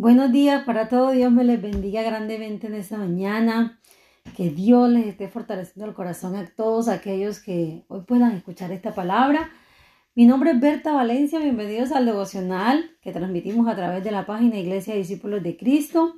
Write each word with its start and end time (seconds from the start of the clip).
Buenos 0.00 0.30
días 0.30 0.62
para 0.62 0.88
todos. 0.88 1.12
Dios 1.12 1.32
me 1.32 1.42
les 1.42 1.60
bendiga 1.60 2.02
grandemente 2.02 2.68
en 2.68 2.74
esta 2.74 2.96
mañana. 2.96 3.80
Que 4.36 4.48
Dios 4.48 4.88
les 4.88 5.08
esté 5.08 5.26
fortaleciendo 5.26 5.86
el 5.86 5.94
corazón 5.96 6.36
a 6.36 6.46
todos 6.46 6.86
aquellos 6.86 7.40
que 7.40 7.82
hoy 7.88 8.02
puedan 8.02 8.30
escuchar 8.30 8.70
esta 8.70 8.94
palabra. 8.94 9.50
Mi 10.14 10.24
nombre 10.24 10.52
es 10.52 10.60
Berta 10.60 10.92
Valencia. 10.92 11.40
Bienvenidos 11.40 11.90
al 11.90 12.06
devocional 12.06 12.92
que 13.00 13.10
transmitimos 13.10 13.66
a 13.66 13.74
través 13.74 14.04
de 14.04 14.12
la 14.12 14.24
página 14.24 14.56
Iglesia 14.60 14.94
Discípulos 14.94 15.42
de 15.42 15.56
Cristo. 15.56 16.14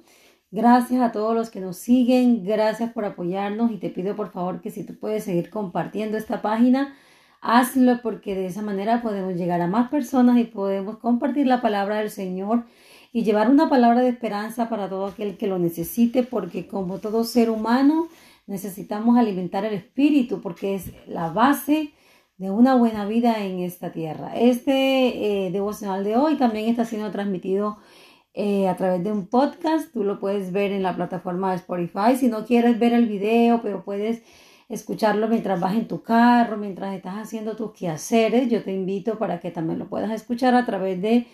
Gracias 0.50 1.00
a 1.00 1.10
todos 1.10 1.34
los 1.34 1.48
que 1.48 1.60
nos 1.60 1.78
siguen. 1.78 2.44
Gracias 2.44 2.92
por 2.92 3.06
apoyarnos 3.06 3.72
y 3.72 3.78
te 3.78 3.88
pido 3.88 4.14
por 4.14 4.30
favor 4.30 4.60
que 4.60 4.70
si 4.70 4.84
tú 4.84 4.98
puedes 4.98 5.24
seguir 5.24 5.48
compartiendo 5.48 6.18
esta 6.18 6.42
página, 6.42 6.94
hazlo 7.40 8.02
porque 8.02 8.34
de 8.34 8.44
esa 8.44 8.60
manera 8.60 9.00
podemos 9.00 9.36
llegar 9.36 9.62
a 9.62 9.68
más 9.68 9.88
personas 9.88 10.36
y 10.36 10.44
podemos 10.44 10.98
compartir 10.98 11.46
la 11.46 11.62
palabra 11.62 11.96
del 12.00 12.10
Señor 12.10 12.64
y 13.12 13.24
llevar 13.24 13.50
una 13.50 13.68
palabra 13.68 14.02
de 14.02 14.08
esperanza 14.08 14.68
para 14.68 14.88
todo 14.88 15.06
aquel 15.06 15.36
que 15.36 15.46
lo 15.46 15.58
necesite, 15.58 16.22
porque 16.22 16.66
como 16.66 16.98
todo 16.98 17.24
ser 17.24 17.50
humano 17.50 18.08
necesitamos 18.46 19.18
alimentar 19.18 19.64
el 19.64 19.74
espíritu, 19.74 20.40
porque 20.40 20.74
es 20.74 20.92
la 21.06 21.30
base 21.30 21.92
de 22.36 22.50
una 22.50 22.74
buena 22.74 23.04
vida 23.06 23.44
en 23.44 23.60
esta 23.60 23.92
tierra. 23.92 24.34
Este 24.36 25.46
eh, 25.46 25.50
devocional 25.50 26.04
de 26.04 26.16
hoy 26.16 26.36
también 26.36 26.68
está 26.68 26.84
siendo 26.84 27.10
transmitido 27.10 27.78
eh, 28.32 28.68
a 28.68 28.76
través 28.76 29.04
de 29.04 29.12
un 29.12 29.26
podcast. 29.26 29.92
Tú 29.92 30.04
lo 30.04 30.18
puedes 30.18 30.52
ver 30.52 30.72
en 30.72 30.82
la 30.82 30.96
plataforma 30.96 31.50
de 31.50 31.56
Spotify. 31.56 32.16
Si 32.16 32.28
no 32.28 32.46
quieres 32.46 32.78
ver 32.78 32.92
el 32.92 33.06
video, 33.06 33.60
pero 33.60 33.84
puedes 33.84 34.22
escucharlo 34.70 35.28
mientras 35.28 35.60
vas 35.60 35.74
en 35.74 35.88
tu 35.88 36.02
carro, 36.02 36.56
mientras 36.56 36.94
estás 36.94 37.16
haciendo 37.16 37.56
tus 37.56 37.72
quehaceres, 37.72 38.48
yo 38.48 38.62
te 38.62 38.72
invito 38.72 39.18
para 39.18 39.40
que 39.40 39.50
también 39.50 39.80
lo 39.80 39.88
puedas 39.88 40.12
escuchar 40.12 40.54
a 40.54 40.64
través 40.64 41.02
de 41.02 41.26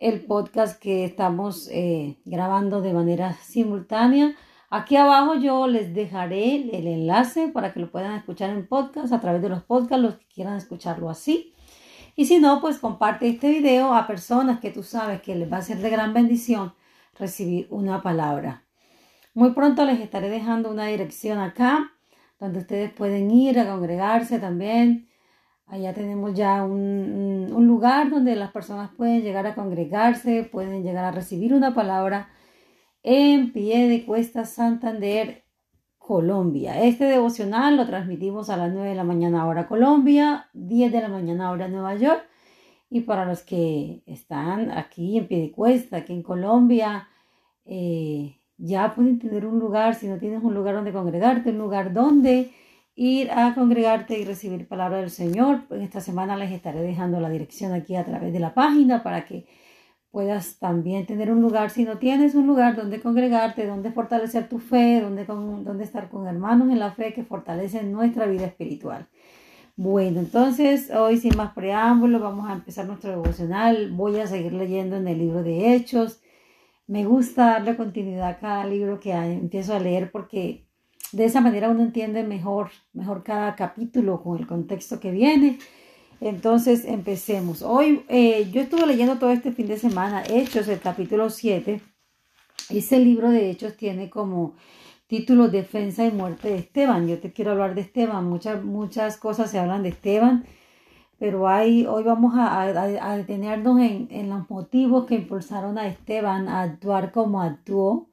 el 0.00 0.22
podcast 0.24 0.80
que 0.80 1.04
estamos 1.04 1.68
eh, 1.70 2.16
grabando 2.24 2.80
de 2.80 2.94
manera 2.94 3.34
simultánea. 3.34 4.34
Aquí 4.70 4.96
abajo 4.96 5.34
yo 5.34 5.66
les 5.66 5.94
dejaré 5.94 6.54
el 6.76 6.86
enlace 6.86 7.48
para 7.48 7.72
que 7.72 7.80
lo 7.80 7.90
puedan 7.90 8.16
escuchar 8.16 8.48
en 8.48 8.66
podcast, 8.66 9.12
a 9.12 9.20
través 9.20 9.42
de 9.42 9.50
los 9.50 9.62
podcasts, 9.62 10.02
los 10.02 10.14
que 10.16 10.26
quieran 10.26 10.56
escucharlo 10.56 11.10
así. 11.10 11.54
Y 12.16 12.24
si 12.24 12.38
no, 12.38 12.62
pues 12.62 12.78
comparte 12.78 13.28
este 13.28 13.50
video 13.50 13.94
a 13.94 14.06
personas 14.06 14.58
que 14.58 14.70
tú 14.70 14.82
sabes 14.82 15.20
que 15.20 15.36
les 15.36 15.52
va 15.52 15.58
a 15.58 15.62
ser 15.62 15.78
de 15.78 15.90
gran 15.90 16.14
bendición 16.14 16.72
recibir 17.18 17.66
una 17.70 18.02
palabra. 18.02 18.64
Muy 19.34 19.52
pronto 19.52 19.84
les 19.84 20.00
estaré 20.00 20.30
dejando 20.30 20.70
una 20.70 20.86
dirección 20.86 21.38
acá 21.38 21.92
donde 22.38 22.60
ustedes 22.60 22.90
pueden 22.90 23.30
ir 23.30 23.58
a 23.58 23.68
congregarse 23.68 24.38
también 24.38 25.09
Allá 25.70 25.94
tenemos 25.94 26.34
ya 26.34 26.64
un, 26.64 27.48
lugar 27.64 28.10
donde 28.10 28.34
las 28.34 28.50
personas 28.50 28.90
pueden 28.96 29.22
llegar 29.22 29.46
a 29.46 29.54
congregarse, 29.54 30.42
pueden 30.42 30.82
llegar 30.82 31.04
a 31.04 31.12
recibir 31.12 31.54
una 31.54 31.74
palabra 31.74 32.28
en 33.04 33.52
pie 33.52 33.88
de 33.88 34.04
cuesta 34.04 34.44
Santander, 34.44 35.44
Colombia. 35.96 36.82
Este 36.82 37.04
devocional 37.04 37.76
lo 37.76 37.86
transmitimos 37.86 38.50
a 38.50 38.56
las 38.56 38.72
9 38.72 38.88
de 38.88 38.94
la 38.96 39.04
mañana 39.04 39.46
hora 39.46 39.68
Colombia, 39.68 40.48
10 40.54 40.90
de 40.90 41.00
la 41.02 41.08
mañana 41.08 41.52
hora 41.52 41.68
Nueva 41.68 41.94
York. 41.94 42.24
Y 42.90 43.02
para 43.02 43.24
los 43.24 43.42
que 43.42 44.02
están 44.06 44.72
aquí 44.72 45.18
en 45.18 45.28
pie 45.28 45.40
de 45.40 45.52
cuesta, 45.52 45.98
aquí 45.98 46.12
en 46.12 46.24
Colombia, 46.24 47.06
eh, 47.64 48.34
ya 48.58 48.92
pueden 48.92 49.20
tener 49.20 49.46
un 49.46 49.60
lugar, 49.60 49.94
si 49.94 50.08
no 50.08 50.18
tienes 50.18 50.42
un 50.42 50.52
lugar 50.52 50.74
donde 50.74 50.92
congregarte, 50.92 51.50
un 51.50 51.58
lugar 51.58 51.92
donde 51.92 52.50
ir 53.00 53.30
a 53.30 53.54
congregarte 53.54 54.18
y 54.18 54.26
recibir 54.26 54.68
palabra 54.68 54.98
del 54.98 55.08
Señor. 55.08 55.62
En 55.70 55.80
esta 55.80 56.02
semana 56.02 56.36
les 56.36 56.52
estaré 56.52 56.82
dejando 56.82 57.18
la 57.18 57.30
dirección 57.30 57.72
aquí 57.72 57.96
a 57.96 58.04
través 58.04 58.30
de 58.30 58.40
la 58.40 58.52
página 58.52 59.02
para 59.02 59.24
que 59.24 59.46
puedas 60.10 60.58
también 60.58 61.06
tener 61.06 61.32
un 61.32 61.40
lugar, 61.40 61.70
si 61.70 61.84
no 61.84 61.96
tienes 61.96 62.34
un 62.34 62.46
lugar 62.46 62.76
donde 62.76 63.00
congregarte, 63.00 63.66
donde 63.66 63.90
fortalecer 63.90 64.50
tu 64.50 64.58
fe, 64.58 65.00
donde, 65.00 65.24
donde 65.24 65.82
estar 65.82 66.10
con 66.10 66.26
hermanos 66.26 66.68
en 66.70 66.78
la 66.78 66.92
fe 66.92 67.14
que 67.14 67.24
fortalecen 67.24 67.90
nuestra 67.90 68.26
vida 68.26 68.44
espiritual. 68.44 69.08
Bueno, 69.76 70.20
entonces 70.20 70.90
hoy 70.90 71.16
sin 71.16 71.34
más 71.38 71.54
preámbulos 71.54 72.20
vamos 72.20 72.50
a 72.50 72.52
empezar 72.52 72.86
nuestro 72.86 73.12
devocional. 73.12 73.92
Voy 73.92 74.18
a 74.18 74.26
seguir 74.26 74.52
leyendo 74.52 74.96
en 74.96 75.08
el 75.08 75.16
libro 75.16 75.42
de 75.42 75.74
Hechos. 75.74 76.20
Me 76.86 77.06
gusta 77.06 77.46
darle 77.46 77.76
continuidad 77.76 78.28
a 78.28 78.38
cada 78.38 78.66
libro 78.66 79.00
que 79.00 79.12
empiezo 79.12 79.74
a 79.74 79.80
leer 79.80 80.10
porque 80.10 80.69
de 81.12 81.24
esa 81.24 81.40
manera 81.40 81.68
uno 81.68 81.82
entiende 81.82 82.22
mejor, 82.22 82.70
mejor 82.92 83.24
cada 83.24 83.56
capítulo 83.56 84.22
con 84.22 84.38
el 84.38 84.46
contexto 84.46 85.00
que 85.00 85.10
viene. 85.10 85.58
Entonces 86.20 86.84
empecemos. 86.84 87.62
Hoy 87.62 88.04
eh, 88.08 88.50
yo 88.52 88.60
estuve 88.60 88.86
leyendo 88.86 89.18
todo 89.18 89.30
este 89.30 89.52
fin 89.52 89.66
de 89.66 89.78
semana 89.78 90.22
Hechos, 90.28 90.68
el 90.68 90.80
capítulo 90.80 91.30
7. 91.30 91.80
Ese 92.68 92.98
libro 93.00 93.30
de 93.30 93.50
Hechos 93.50 93.76
tiene 93.76 94.10
como 94.10 94.54
título 95.06 95.48
Defensa 95.48 96.04
y 96.04 96.12
muerte 96.12 96.48
de 96.50 96.58
Esteban. 96.58 97.08
Yo 97.08 97.18
te 97.18 97.32
quiero 97.32 97.52
hablar 97.52 97.74
de 97.74 97.80
Esteban. 97.80 98.26
Muchas, 98.26 98.62
muchas 98.62 99.16
cosas 99.16 99.50
se 99.50 99.58
hablan 99.58 99.82
de 99.82 99.88
Esteban, 99.88 100.44
pero 101.18 101.44
hoy 101.44 101.84
vamos 102.04 102.34
a, 102.36 102.62
a, 102.62 103.16
detenernos 103.16 103.80
en, 103.80 104.08
en 104.10 104.30
los 104.30 104.48
motivos 104.48 105.06
que 105.06 105.16
impulsaron 105.16 105.78
a 105.78 105.88
Esteban 105.88 106.48
a 106.48 106.62
actuar 106.62 107.12
como 107.12 107.42
actuó, 107.42 108.08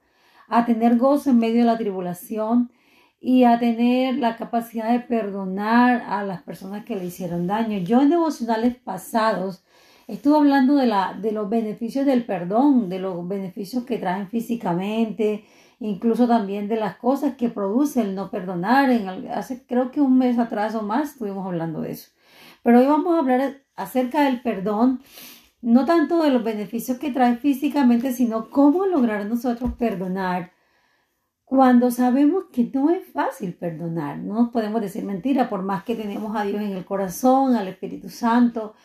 a 0.48 0.66
tener 0.66 0.98
gozo 0.98 1.30
en 1.30 1.40
medio 1.40 1.60
de 1.60 1.66
la 1.66 1.78
tribulación 1.78 2.72
y 3.20 3.44
a 3.44 3.60
tener 3.60 4.18
la 4.18 4.36
capacidad 4.36 4.92
de 4.92 5.00
perdonar 5.00 6.04
a 6.08 6.24
las 6.24 6.44
personas 6.44 6.86
que 6.86 6.96
le 6.96 7.06
hicieron 7.06 7.48
daño. 7.48 7.80
Yo 7.80 8.02
en 8.02 8.10
devocionales 8.10 8.76
pasados 8.76 9.64
estuve 10.08 10.38
hablando 10.38 10.76
de, 10.76 10.86
la, 10.86 11.14
de 11.14 11.32
los 11.32 11.50
beneficios 11.50 12.06
del 12.06 12.26
perdón, 12.26 12.90
de 12.90 13.00
los 13.00 13.28
beneficios 13.28 13.84
que 13.86 13.98
traen 13.98 14.28
físicamente, 14.28 15.46
incluso 15.80 16.28
también 16.28 16.68
de 16.68 16.78
las 16.78 16.98
cosas 16.98 17.36
que 17.36 17.50
produce 17.50 18.02
el 18.02 18.16
no 18.16 18.30
perdonar. 18.30 18.92
En, 18.92 19.08
hace 19.32 19.66
creo 19.66 19.92
que 19.92 20.02
un 20.02 20.18
mes 20.18 20.38
atrás 20.38 20.76
o 20.76 20.84
más 20.84 21.14
estuvimos 21.14 21.46
hablando 21.46 21.82
de 21.82 21.92
eso. 21.92 22.12
Pero 22.64 22.80
hoy 22.80 22.86
vamos 22.86 23.16
a 23.16 23.20
hablar 23.20 23.64
acerca 23.76 24.24
del 24.24 24.42
perdón, 24.42 25.02
no 25.62 25.86
tanto 25.86 26.22
de 26.22 26.30
los 26.30 26.44
beneficios 26.44 26.98
que 27.00 27.12
trae 27.12 27.38
físicamente, 27.38 28.14
sino 28.14 28.50
cómo 28.50 28.86
lograr 28.86 29.26
nosotros 29.26 29.74
perdonar 29.74 30.52
cuando 31.48 31.92
sabemos 31.92 32.48
que 32.52 32.70
no 32.74 32.90
es 32.90 33.08
fácil 33.14 33.54
perdonar, 33.54 34.18
no 34.18 34.34
nos 34.34 34.50
podemos 34.50 34.82
decir 34.82 35.06
mentira, 35.06 35.48
por 35.48 35.64
más 35.64 35.86
que 35.86 35.96
tenemos 35.96 36.36
a 36.36 36.44
Dios 36.44 36.62
en 36.62 36.74
el 36.74 36.84
corazón, 36.84 37.56
al 37.56 37.70
Espíritu 37.70 38.10
Santo, 38.10 38.76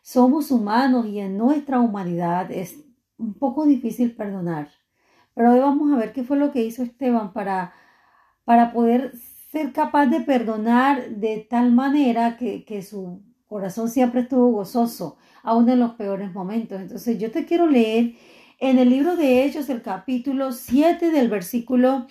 somos 0.00 0.52
humanos 0.52 1.06
y 1.06 1.18
en 1.18 1.36
nuestra 1.36 1.80
humanidad 1.80 2.52
es 2.52 2.78
un 3.18 3.34
poco 3.34 3.66
difícil 3.66 4.14
perdonar. 4.14 4.68
Pero 5.34 5.54
hoy 5.54 5.58
vamos 5.58 5.92
a 5.92 5.96
ver 5.96 6.12
qué 6.12 6.22
fue 6.22 6.36
lo 6.36 6.52
que 6.52 6.62
hizo 6.62 6.84
Esteban 6.84 7.32
para, 7.32 7.72
para 8.44 8.72
poder 8.72 9.12
ser 9.50 9.72
capaz 9.72 10.06
de 10.06 10.20
perdonar 10.20 11.16
de 11.16 11.44
tal 11.50 11.72
manera 11.72 12.36
que, 12.36 12.64
que 12.64 12.82
su 12.82 13.24
corazón 13.48 13.88
siempre 13.88 14.20
estuvo 14.20 14.52
gozoso, 14.52 15.16
aún 15.42 15.68
en 15.68 15.80
los 15.80 15.94
peores 15.94 16.32
momentos. 16.32 16.80
Entonces 16.80 17.18
yo 17.18 17.32
te 17.32 17.44
quiero 17.44 17.66
leer 17.66 18.14
en 18.70 18.78
el 18.78 18.88
libro 18.88 19.14
de 19.14 19.44
Hechos, 19.44 19.68
el 19.68 19.82
capítulo 19.82 20.50
7 20.50 21.10
del 21.10 21.28
versículo 21.28 22.06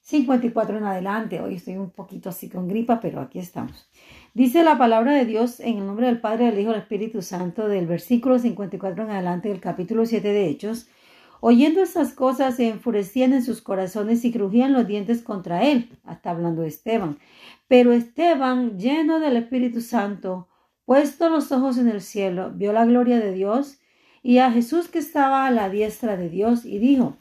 54 0.00 0.78
en 0.78 0.84
adelante. 0.84 1.42
Hoy 1.42 1.56
estoy 1.56 1.76
un 1.76 1.90
poquito 1.90 2.30
así 2.30 2.48
con 2.48 2.68
gripa, 2.68 3.00
pero 3.00 3.20
aquí 3.20 3.38
estamos. 3.38 3.90
Dice 4.32 4.62
la 4.62 4.78
palabra 4.78 5.12
de 5.12 5.26
Dios 5.26 5.60
en 5.60 5.76
el 5.76 5.86
nombre 5.86 6.06
del 6.06 6.18
Padre, 6.18 6.46
del 6.46 6.60
Hijo 6.60 6.70
del 6.70 6.80
Espíritu 6.80 7.20
Santo, 7.20 7.68
del 7.68 7.86
versículo 7.86 8.38
54 8.38 9.04
en 9.04 9.10
adelante 9.10 9.50
del 9.50 9.60
capítulo 9.60 10.06
7 10.06 10.26
de 10.26 10.46
Hechos. 10.46 10.88
Oyendo 11.42 11.82
estas 11.82 12.14
cosas, 12.14 12.56
se 12.56 12.68
enfurecían 12.68 13.34
en 13.34 13.44
sus 13.44 13.60
corazones 13.60 14.24
y 14.24 14.32
crujían 14.32 14.72
los 14.72 14.86
dientes 14.86 15.20
contra 15.20 15.64
él. 15.64 15.98
Hasta 16.04 16.30
hablando 16.30 16.62
de 16.62 16.68
Esteban. 16.68 17.18
Pero 17.68 17.92
Esteban, 17.92 18.78
lleno 18.78 19.20
del 19.20 19.36
Espíritu 19.36 19.82
Santo, 19.82 20.48
puesto 20.86 21.28
los 21.28 21.52
ojos 21.52 21.76
en 21.76 21.88
el 21.88 22.00
cielo, 22.00 22.52
vio 22.54 22.72
la 22.72 22.86
gloria 22.86 23.18
de 23.18 23.32
Dios 23.32 23.80
y 24.22 24.38
a 24.38 24.50
Jesús 24.50 24.88
que 24.88 24.98
estaba 24.98 25.46
a 25.46 25.50
la 25.50 25.68
diestra 25.68 26.16
de 26.16 26.28
Dios 26.28 26.64
y 26.64 26.78
dijo, 26.78 27.16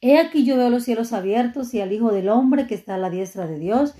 He 0.00 0.18
aquí 0.18 0.44
yo 0.44 0.56
veo 0.56 0.70
los 0.70 0.84
cielos 0.84 1.12
abiertos 1.12 1.74
y 1.74 1.80
al 1.80 1.92
Hijo 1.92 2.12
del 2.12 2.28
Hombre 2.28 2.66
que 2.66 2.74
está 2.74 2.94
a 2.94 2.98
la 2.98 3.10
diestra 3.10 3.46
de 3.46 3.58
Dios. 3.58 3.94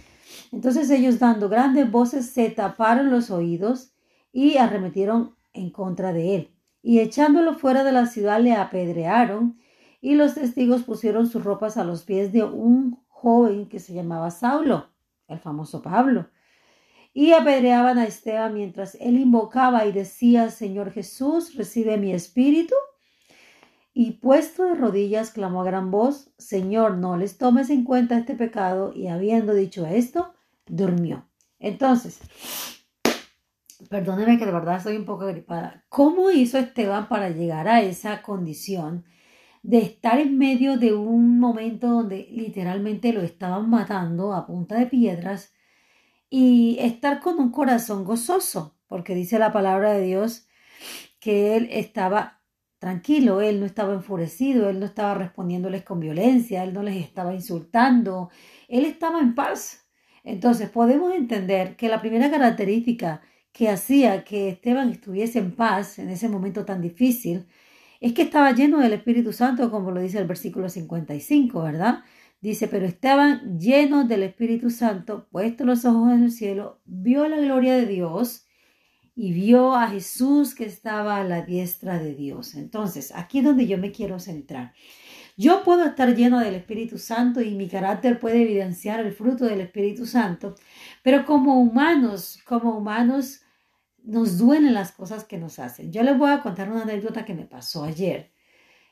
Entonces 0.52 0.90
ellos 0.90 1.18
dando 1.18 1.48
grandes 1.48 1.90
voces 1.90 2.30
se 2.30 2.50
taparon 2.50 3.10
los 3.10 3.30
oídos 3.30 3.92
y 4.32 4.58
arremetieron 4.58 5.34
en 5.52 5.70
contra 5.70 6.12
de 6.12 6.36
él. 6.36 6.50
Y 6.82 7.00
echándolo 7.00 7.54
fuera 7.54 7.82
de 7.82 7.92
la 7.92 8.06
ciudad 8.06 8.40
le 8.40 8.54
apedrearon 8.54 9.58
y 10.00 10.14
los 10.14 10.34
testigos 10.34 10.82
pusieron 10.82 11.26
sus 11.26 11.42
ropas 11.42 11.76
a 11.76 11.84
los 11.84 12.04
pies 12.04 12.32
de 12.32 12.44
un 12.44 13.02
joven 13.08 13.68
que 13.68 13.80
se 13.80 13.94
llamaba 13.94 14.30
Saulo, 14.30 14.90
el 15.26 15.38
famoso 15.38 15.82
Pablo 15.82 16.28
y 17.16 17.32
apedreaban 17.32 17.96
a 17.96 18.04
Esteban 18.04 18.52
mientras 18.52 18.94
él 19.00 19.18
invocaba 19.18 19.86
y 19.86 19.92
decía, 19.92 20.50
Señor 20.50 20.92
Jesús, 20.92 21.54
recibe 21.54 21.96
mi 21.96 22.12
espíritu. 22.12 22.74
Y 23.94 24.18
puesto 24.18 24.64
de 24.64 24.74
rodillas, 24.74 25.30
clamó 25.30 25.62
a 25.62 25.64
gran 25.64 25.90
voz, 25.90 26.30
Señor, 26.36 26.98
no 26.98 27.16
les 27.16 27.38
tomes 27.38 27.70
en 27.70 27.84
cuenta 27.84 28.18
este 28.18 28.34
pecado. 28.34 28.92
Y 28.94 29.06
habiendo 29.06 29.54
dicho 29.54 29.86
esto, 29.86 30.34
durmió. 30.66 31.26
Entonces, 31.58 32.20
perdóneme 33.88 34.36
que 34.38 34.44
de 34.44 34.52
verdad 34.52 34.76
estoy 34.76 34.98
un 34.98 35.06
poco 35.06 35.24
gripada. 35.24 35.86
¿Cómo 35.88 36.30
hizo 36.30 36.58
Esteban 36.58 37.08
para 37.08 37.30
llegar 37.30 37.66
a 37.66 37.80
esa 37.80 38.20
condición 38.20 39.06
de 39.62 39.78
estar 39.78 40.18
en 40.18 40.36
medio 40.36 40.76
de 40.76 40.92
un 40.92 41.40
momento 41.40 41.88
donde 41.88 42.28
literalmente 42.30 43.14
lo 43.14 43.22
estaban 43.22 43.70
matando 43.70 44.34
a 44.34 44.46
punta 44.46 44.78
de 44.78 44.84
piedras 44.84 45.55
y 46.30 46.78
estar 46.80 47.20
con 47.20 47.38
un 47.38 47.50
corazón 47.50 48.04
gozoso, 48.04 48.76
porque 48.88 49.14
dice 49.14 49.38
la 49.38 49.52
palabra 49.52 49.92
de 49.92 50.02
Dios 50.02 50.48
que 51.20 51.56
él 51.56 51.68
estaba 51.70 52.42
tranquilo, 52.78 53.40
él 53.40 53.60
no 53.60 53.66
estaba 53.66 53.94
enfurecido, 53.94 54.68
él 54.68 54.80
no 54.80 54.86
estaba 54.86 55.14
respondiéndoles 55.14 55.82
con 55.82 56.00
violencia, 56.00 56.62
él 56.62 56.72
no 56.72 56.82
les 56.82 56.96
estaba 56.96 57.34
insultando, 57.34 58.30
él 58.68 58.84
estaba 58.84 59.20
en 59.20 59.34
paz. 59.34 59.88
Entonces 60.24 60.68
podemos 60.70 61.14
entender 61.14 61.76
que 61.76 61.88
la 61.88 62.00
primera 62.00 62.30
característica 62.30 63.22
que 63.52 63.70
hacía 63.70 64.24
que 64.24 64.48
Esteban 64.50 64.90
estuviese 64.90 65.38
en 65.38 65.52
paz 65.56 65.98
en 65.98 66.10
ese 66.10 66.28
momento 66.28 66.64
tan 66.64 66.82
difícil 66.82 67.46
es 68.00 68.12
que 68.12 68.22
estaba 68.22 68.52
lleno 68.52 68.78
del 68.80 68.92
Espíritu 68.92 69.32
Santo, 69.32 69.70
como 69.70 69.90
lo 69.90 70.00
dice 70.00 70.18
el 70.18 70.26
versículo 70.26 70.68
55, 70.68 71.62
¿verdad? 71.62 72.04
Dice, 72.40 72.68
pero 72.68 72.86
estaban 72.86 73.58
llenos 73.58 74.08
del 74.08 74.22
Espíritu 74.22 74.70
Santo, 74.70 75.26
puestos 75.30 75.66
los 75.66 75.84
ojos 75.84 76.12
en 76.12 76.24
el 76.24 76.30
cielo, 76.30 76.80
vio 76.84 77.28
la 77.28 77.38
gloria 77.38 77.74
de 77.74 77.86
Dios 77.86 78.46
y 79.14 79.32
vio 79.32 79.74
a 79.74 79.88
Jesús 79.88 80.54
que 80.54 80.66
estaba 80.66 81.16
a 81.16 81.24
la 81.24 81.42
diestra 81.42 81.98
de 81.98 82.14
Dios. 82.14 82.54
Entonces, 82.54 83.12
aquí 83.14 83.38
es 83.38 83.44
donde 83.44 83.66
yo 83.66 83.78
me 83.78 83.90
quiero 83.90 84.18
centrar. 84.20 84.74
Yo 85.38 85.64
puedo 85.64 85.84
estar 85.84 86.14
lleno 86.14 86.40
del 86.40 86.54
Espíritu 86.54 86.98
Santo 86.98 87.40
y 87.40 87.54
mi 87.54 87.68
carácter 87.68 88.18
puede 88.18 88.42
evidenciar 88.42 89.00
el 89.00 89.12
fruto 89.12 89.44
del 89.44 89.60
Espíritu 89.60 90.06
Santo, 90.06 90.54
pero 91.02 91.24
como 91.24 91.60
humanos, 91.60 92.38
como 92.46 92.76
humanos, 92.76 93.40
nos 94.02 94.38
duelen 94.38 94.72
las 94.72 94.92
cosas 94.92 95.24
que 95.24 95.36
nos 95.36 95.58
hacen. 95.58 95.92
Yo 95.92 96.02
les 96.02 96.16
voy 96.16 96.30
a 96.30 96.40
contar 96.42 96.70
una 96.70 96.82
anécdota 96.82 97.24
que 97.24 97.34
me 97.34 97.44
pasó 97.44 97.84
ayer. 97.84 98.32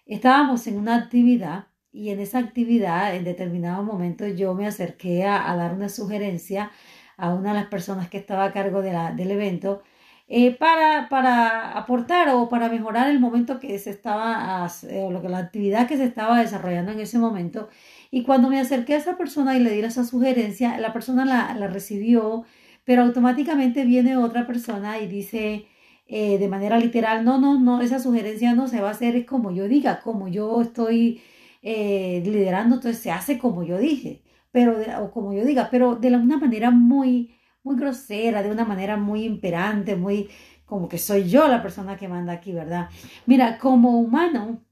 Estábamos 0.07 0.67
en 0.67 0.77
una 0.79 0.97
actividad 0.97 1.69
y 1.95 2.11
en 2.11 2.21
esa 2.21 2.39
actividad, 2.41 3.17
en 3.17 3.25
determinado 3.25 3.83
momento, 3.83 4.27
yo 4.29 4.55
me 4.55 4.67
acerqué 4.67 5.25
a, 5.25 5.55
dar 5.57 5.75
una 5.75 5.89
sugerencia 5.89 6.71
a 7.17 7.33
una 7.33 7.51
de 7.55 7.61
las 7.61 7.69
personas 7.69 8.09
que 8.11 8.19
estaba 8.19 8.45
a 8.45 8.53
cargo 8.53 8.83
de 8.83 8.93
la, 8.93 9.13
del 9.13 9.31
evento 9.31 9.83
eh, 10.29 10.53
para, 10.57 11.09
para 11.09 11.73
aportar 11.79 12.31
o 12.31 12.49
para 12.49 12.69
mejorar 12.69 13.09
el 13.11 13.21
momento 13.21 13.61
que 13.61 13.79
se 13.79 13.91
estaba, 13.91 14.67
o 14.67 15.11
lo 15.13 15.23
que 15.23 15.29
la 15.29 15.39
actividad 15.39 15.87
que 15.89 15.97
se 15.97 16.05
estaba 16.05 16.41
desarrollando 16.41 16.93
en 16.93 17.01
ese 17.01 17.19
momento. 17.19 17.69
Y 18.11 18.25
cuando 18.25 18.49
me 18.49 18.61
acerqué 18.61 18.95
a 18.95 18.99
esa 18.99 19.17
persona 19.17 19.57
y 19.57 19.61
le 19.61 19.71
di 19.71 19.81
esa 19.81 20.05
sugerencia, 20.05 20.79
la 20.79 20.93
persona 20.93 21.25
la, 21.25 21.55
la 21.55 21.69
recibió 21.69 22.45
pero 22.85 23.03
automáticamente 23.03 23.85
viene 23.85 24.17
otra 24.17 24.47
persona 24.47 25.01
y 25.01 25.07
dice 25.07 25.67
eh, 26.07 26.39
de 26.39 26.49
manera 26.49 26.79
literal, 26.79 27.25
no, 27.25 27.39
no, 27.39 27.59
no, 27.59 27.81
esa 27.81 27.99
sugerencia 27.99 28.55
no 28.55 28.69
se 28.69 28.81
va 28.81 28.89
a 28.89 28.93
hacer, 28.93 29.17
es 29.17 29.27
como 29.27 29.51
yo 29.51 29.69
diga, 29.69 30.01
como 30.01 30.29
yo 30.29 30.61
estoy 30.61 31.23
eh, 31.65 32.23
liderando, 32.25 32.77
entonces 32.77 33.03
se 33.03 33.11
hace 33.11 33.39
como 33.39 33.65
yo 33.65 33.79
dije, 33.79 34.23
pero 34.53 34.77
o 35.03 35.11
como 35.11 35.33
yo 35.33 35.45
diga, 35.45 35.69
pero 35.71 35.97
de 35.97 36.15
una 36.15 36.37
manera 36.37 36.71
muy, 36.71 37.35
muy 37.63 37.77
grosera, 37.77 38.43
de 38.43 38.51
una 38.51 38.67
manera 38.67 38.99
muy 38.99 39.25
imperante, 39.25 39.97
muy 39.97 40.29
como 40.67 40.89
que 40.89 40.99
soy 40.99 41.29
yo 41.29 41.49
la 41.49 41.63
persona 41.63 41.97
que 41.97 42.07
manda 42.07 42.35
aquí, 42.35 42.53
¿verdad? 42.53 42.91
Mira, 43.27 43.59
como 43.59 43.99
humano, 43.99 44.63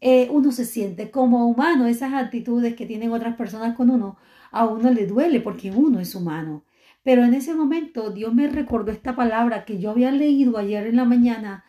eh, 0.00 0.28
uno 0.30 0.52
se 0.52 0.64
siente 0.64 1.10
como 1.10 1.46
humano, 1.46 1.86
esas 1.86 2.14
actitudes 2.14 2.74
que 2.74 2.86
tienen 2.86 3.12
otras 3.12 3.36
personas 3.36 3.76
con 3.76 3.90
uno, 3.90 4.16
a 4.50 4.66
uno 4.66 4.90
le 4.90 5.06
duele 5.06 5.40
porque 5.40 5.70
uno 5.70 6.00
es 6.00 6.14
humano. 6.14 6.64
Pero 7.02 7.24
en 7.24 7.34
ese 7.34 7.54
momento 7.54 8.10
Dios 8.10 8.34
me 8.34 8.48
recordó 8.48 8.90
esta 8.90 9.14
palabra 9.14 9.64
que 9.66 9.78
yo 9.78 9.90
había 9.90 10.10
leído 10.12 10.56
ayer 10.56 10.86
en 10.86 10.96
la 10.96 11.04
mañana, 11.04 11.64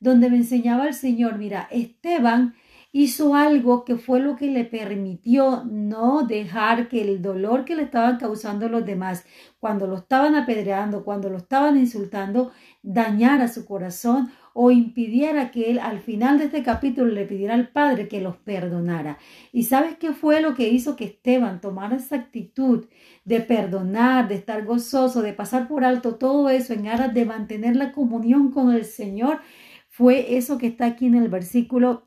donde 0.00 0.28
me 0.28 0.38
enseñaba 0.38 0.88
el 0.88 0.94
Señor, 0.94 1.38
mira, 1.38 1.68
Esteban 1.70 2.54
hizo 2.92 3.34
algo 3.34 3.84
que 3.84 3.96
fue 3.96 4.20
lo 4.20 4.36
que 4.36 4.46
le 4.46 4.64
permitió 4.64 5.64
no 5.64 6.22
dejar 6.26 6.88
que 6.88 7.02
el 7.02 7.20
dolor 7.20 7.64
que 7.64 7.74
le 7.74 7.82
estaban 7.82 8.18
causando 8.18 8.68
los 8.68 8.86
demás, 8.86 9.24
cuando 9.60 9.86
lo 9.86 9.96
estaban 9.96 10.34
apedreando, 10.34 11.04
cuando 11.04 11.28
lo 11.28 11.38
estaban 11.38 11.76
insultando, 11.76 12.52
dañara 12.82 13.48
su 13.48 13.66
corazón 13.66 14.30
o 14.58 14.70
impidiera 14.70 15.50
que 15.50 15.70
él 15.70 15.78
al 15.78 16.00
final 16.00 16.38
de 16.38 16.46
este 16.46 16.62
capítulo 16.62 17.12
le 17.12 17.26
pidiera 17.26 17.52
al 17.52 17.68
Padre 17.68 18.08
que 18.08 18.22
los 18.22 18.38
perdonara. 18.38 19.18
¿Y 19.52 19.64
sabes 19.64 19.98
qué 19.98 20.14
fue 20.14 20.40
lo 20.40 20.54
que 20.54 20.70
hizo 20.70 20.96
que 20.96 21.04
Esteban 21.04 21.60
tomara 21.60 21.96
esa 21.96 22.16
actitud 22.16 22.86
de 23.26 23.40
perdonar, 23.40 24.28
de 24.28 24.36
estar 24.36 24.64
gozoso, 24.64 25.20
de 25.20 25.34
pasar 25.34 25.68
por 25.68 25.84
alto 25.84 26.14
todo 26.14 26.48
eso 26.48 26.72
en 26.72 26.88
aras 26.88 27.12
de 27.12 27.26
mantener 27.26 27.76
la 27.76 27.92
comunión 27.92 28.50
con 28.50 28.72
el 28.72 28.86
Señor? 28.86 29.40
Fue 29.88 30.36
eso 30.38 30.56
que 30.56 30.68
está 30.68 30.86
aquí 30.86 31.04
en 31.04 31.16
el 31.16 31.28
versículo 31.28 32.06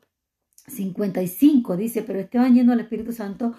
55, 0.70 1.76
dice, 1.76 2.02
pero 2.02 2.20
Esteban 2.20 2.54
yendo 2.54 2.72
al 2.72 2.80
Espíritu 2.80 3.12
Santo 3.12 3.54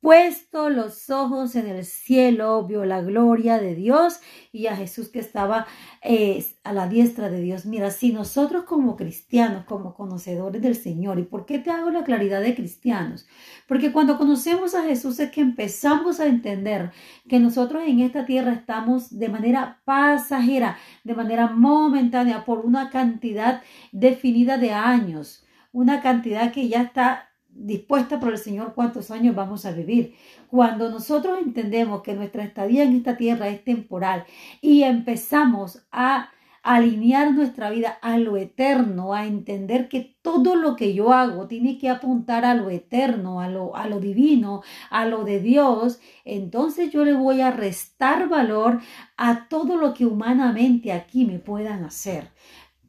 puesto 0.00 0.70
los 0.70 1.10
ojos 1.10 1.54
en 1.56 1.66
el 1.66 1.84
cielo, 1.84 2.64
vio 2.66 2.84
la 2.84 3.02
gloria 3.02 3.58
de 3.58 3.74
Dios 3.74 4.20
y 4.50 4.66
a 4.66 4.76
Jesús 4.76 5.08
que 5.08 5.18
estaba 5.18 5.66
eh, 6.02 6.44
a 6.64 6.72
la 6.72 6.88
diestra 6.88 7.28
de 7.28 7.40
Dios. 7.40 7.66
Mira, 7.66 7.90
si 7.90 8.12
nosotros 8.12 8.64
como 8.64 8.96
cristianos, 8.96 9.64
como 9.66 9.94
conocedores 9.94 10.62
del 10.62 10.74
Señor, 10.74 11.18
¿y 11.18 11.24
por 11.24 11.44
qué 11.44 11.58
te 11.58 11.70
hago 11.70 11.90
la 11.90 12.04
claridad 12.04 12.40
de 12.40 12.54
cristianos? 12.54 13.26
Porque 13.68 13.92
cuando 13.92 14.16
conocemos 14.16 14.74
a 14.74 14.84
Jesús 14.84 15.20
es 15.20 15.30
que 15.30 15.42
empezamos 15.42 16.18
a 16.18 16.26
entender 16.26 16.92
que 17.28 17.38
nosotros 17.38 17.82
en 17.86 18.00
esta 18.00 18.24
tierra 18.24 18.52
estamos 18.52 19.18
de 19.18 19.28
manera 19.28 19.82
pasajera, 19.84 20.78
de 21.04 21.14
manera 21.14 21.48
momentánea, 21.48 22.44
por 22.44 22.60
una 22.60 22.88
cantidad 22.90 23.62
definida 23.92 24.56
de 24.56 24.72
años, 24.72 25.44
una 25.72 26.00
cantidad 26.00 26.52
que 26.52 26.68
ya 26.68 26.82
está 26.82 27.30
dispuesta 27.48 28.20
por 28.20 28.30
el 28.32 28.38
Señor 28.38 28.74
cuántos 28.74 29.10
años 29.10 29.34
vamos 29.34 29.66
a 29.66 29.72
vivir. 29.72 30.14
Cuando 30.48 30.88
nosotros 30.90 31.38
entendemos 31.42 32.02
que 32.02 32.14
nuestra 32.14 32.44
estadía 32.44 32.84
en 32.84 32.96
esta 32.96 33.16
tierra 33.16 33.48
es 33.48 33.64
temporal 33.64 34.24
y 34.60 34.82
empezamos 34.82 35.82
a 35.90 36.30
alinear 36.62 37.32
nuestra 37.32 37.70
vida 37.70 37.98
a 38.02 38.18
lo 38.18 38.36
eterno, 38.36 39.14
a 39.14 39.26
entender 39.26 39.88
que 39.88 40.16
todo 40.20 40.56
lo 40.56 40.76
que 40.76 40.92
yo 40.92 41.12
hago 41.12 41.46
tiene 41.46 41.78
que 41.78 41.88
apuntar 41.88 42.44
a 42.44 42.54
lo 42.54 42.68
eterno, 42.68 43.40
a 43.40 43.48
lo, 43.48 43.76
a 43.76 43.88
lo 43.88 43.98
divino, 43.98 44.62
a 44.90 45.06
lo 45.06 45.24
de 45.24 45.40
Dios, 45.40 46.00
entonces 46.24 46.90
yo 46.90 47.04
le 47.04 47.14
voy 47.14 47.40
a 47.40 47.50
restar 47.50 48.28
valor 48.28 48.80
a 49.16 49.48
todo 49.48 49.76
lo 49.76 49.94
que 49.94 50.04
humanamente 50.04 50.92
aquí 50.92 51.24
me 51.24 51.38
puedan 51.38 51.84
hacer. 51.84 52.30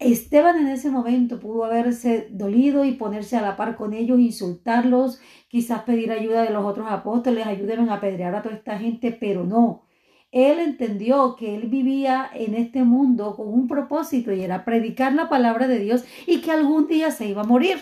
Esteban 0.01 0.58
en 0.58 0.67
ese 0.67 0.89
momento 0.89 1.39
pudo 1.39 1.63
haberse 1.63 2.27
dolido 2.31 2.86
y 2.86 2.93
ponerse 2.93 3.38
a 3.38 3.41
la 3.43 3.55
par 3.55 3.75
con 3.75 3.93
ellos, 3.93 4.20
insultarlos, 4.20 5.22
quizás 5.48 5.84
pedir 5.84 6.12
ayuda 6.12 6.41
de 6.41 6.50
los 6.50 6.65
otros 6.65 6.88
apóstoles, 6.89 7.46
ayúdenme 7.46 7.91
a 7.91 7.96
apedrear 7.96 8.34
a 8.34 8.41
toda 8.41 8.55
esta 8.55 8.79
gente, 8.79 9.12
pero 9.12 9.46
no. 9.46 9.84
Él 10.31 10.58
entendió 10.58 11.36
que 11.36 11.53
él 11.55 11.67
vivía 11.67 12.27
en 12.34 12.55
este 12.55 12.84
mundo 12.84 13.36
con 13.36 13.48
un 13.50 13.67
propósito 13.67 14.34
y 14.34 14.41
era 14.41 14.65
predicar 14.65 15.13
la 15.13 15.29
palabra 15.29 15.67
de 15.67 15.77
Dios 15.77 16.03
y 16.25 16.41
que 16.41 16.51
algún 16.51 16.88
día 16.88 17.12
se 17.12 17.27
iba 17.27 17.41
a 17.41 17.46
morir. 17.46 17.77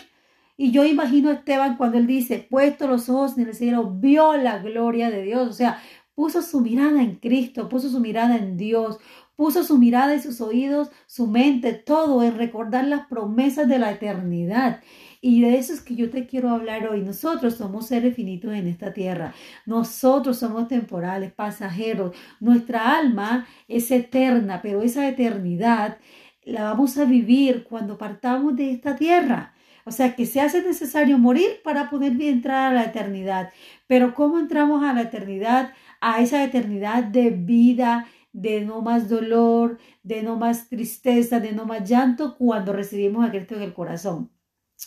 Y 0.58 0.72
yo 0.72 0.84
imagino 0.84 1.30
a 1.30 1.34
Esteban 1.34 1.78
cuando 1.78 1.96
él 1.96 2.06
dice, 2.06 2.46
puesto 2.50 2.86
los 2.86 3.08
ojos 3.08 3.38
en 3.38 3.46
el 3.46 3.54
cielo, 3.54 3.94
vio 3.98 4.36
la 4.36 4.58
gloria 4.58 5.08
de 5.08 5.22
Dios. 5.22 5.48
O 5.48 5.52
sea, 5.54 5.80
puso 6.14 6.42
su 6.42 6.60
mirada 6.60 7.02
en 7.02 7.16
Cristo, 7.16 7.70
puso 7.70 7.88
su 7.88 7.98
mirada 7.98 8.36
en 8.36 8.58
Dios, 8.58 8.98
puso 9.40 9.64
su 9.64 9.78
mirada 9.78 10.14
y 10.14 10.20
sus 10.20 10.42
oídos, 10.42 10.90
su 11.06 11.26
mente, 11.26 11.72
todo 11.72 12.22
en 12.22 12.36
recordar 12.36 12.84
las 12.84 13.06
promesas 13.06 13.66
de 13.66 13.78
la 13.78 13.90
eternidad. 13.90 14.82
Y 15.22 15.40
de 15.40 15.56
eso 15.56 15.72
es 15.72 15.80
que 15.80 15.94
yo 15.94 16.10
te 16.10 16.26
quiero 16.26 16.50
hablar 16.50 16.86
hoy. 16.86 17.00
Nosotros 17.00 17.54
somos 17.54 17.86
seres 17.86 18.14
finitos 18.14 18.52
en 18.52 18.66
esta 18.66 18.92
tierra. 18.92 19.32
Nosotros 19.64 20.36
somos 20.36 20.68
temporales, 20.68 21.32
pasajeros. 21.32 22.14
Nuestra 22.38 22.98
alma 22.98 23.46
es 23.66 23.90
eterna, 23.90 24.60
pero 24.60 24.82
esa 24.82 25.08
eternidad 25.08 25.96
la 26.44 26.64
vamos 26.64 26.98
a 26.98 27.06
vivir 27.06 27.64
cuando 27.64 27.96
partamos 27.96 28.56
de 28.56 28.72
esta 28.72 28.94
tierra. 28.94 29.54
O 29.86 29.90
sea 29.90 30.14
que 30.14 30.26
se 30.26 30.42
hace 30.42 30.62
necesario 30.62 31.16
morir 31.16 31.62
para 31.64 31.88
poder 31.88 32.12
entrar 32.20 32.72
a 32.72 32.74
la 32.74 32.84
eternidad. 32.84 33.52
Pero 33.86 34.12
¿cómo 34.14 34.38
entramos 34.38 34.84
a 34.84 34.92
la 34.92 35.00
eternidad? 35.00 35.72
A 36.02 36.20
esa 36.20 36.44
eternidad 36.44 37.04
de 37.04 37.30
vida 37.30 38.06
de 38.32 38.60
no 38.62 38.82
más 38.82 39.08
dolor, 39.08 39.78
de 40.02 40.22
no 40.22 40.36
más 40.36 40.68
tristeza, 40.68 41.40
de 41.40 41.52
no 41.52 41.66
más 41.66 41.88
llanto 41.88 42.36
cuando 42.36 42.72
recibimos 42.72 43.26
a 43.26 43.30
Cristo 43.30 43.56
en 43.56 43.62
el 43.62 43.74
corazón. 43.74 44.30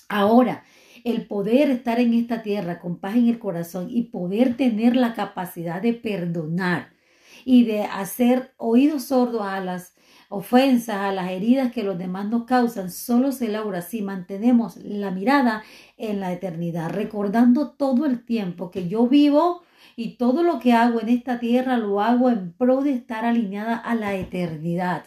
Ahora, 0.09 0.63
el 1.03 1.27
poder 1.27 1.69
estar 1.69 1.99
en 1.99 2.13
esta 2.13 2.41
tierra 2.41 2.79
con 2.79 2.99
paz 2.99 3.15
en 3.15 3.27
el 3.27 3.39
corazón 3.39 3.87
y 3.89 4.03
poder 4.03 4.55
tener 4.55 4.95
la 4.95 5.13
capacidad 5.13 5.81
de 5.81 5.93
perdonar 5.93 6.93
y 7.45 7.65
de 7.65 7.83
hacer 7.83 8.53
oídos 8.57 9.05
sordos 9.05 9.41
a 9.41 9.59
las 9.59 9.93
ofensas, 10.29 10.95
a 10.95 11.11
las 11.11 11.29
heridas 11.29 11.71
que 11.71 11.83
los 11.83 11.97
demás 11.97 12.27
nos 12.27 12.45
causan, 12.45 12.89
solo 12.89 13.31
se 13.31 13.49
logra 13.49 13.81
si 13.81 14.01
mantenemos 14.01 14.77
la 14.77 15.11
mirada 15.11 15.63
en 15.97 16.19
la 16.19 16.31
eternidad, 16.31 16.89
recordando 16.89 17.71
todo 17.71 18.05
el 18.05 18.25
tiempo 18.25 18.71
que 18.71 18.87
yo 18.87 19.07
vivo 19.07 19.61
y 19.95 20.17
todo 20.17 20.43
lo 20.43 20.59
que 20.59 20.73
hago 20.73 21.01
en 21.01 21.09
esta 21.09 21.39
tierra 21.39 21.77
lo 21.77 22.01
hago 22.01 22.29
en 22.29 22.53
pro 22.53 22.81
de 22.81 22.93
estar 22.93 23.25
alineada 23.25 23.77
a 23.77 23.95
la 23.95 24.15
eternidad. 24.15 25.05